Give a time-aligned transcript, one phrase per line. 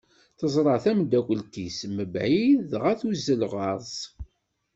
[0.39, 3.97] Teẓra tameddakelt-is mebɛid dɣa tuzzel ɣer-s.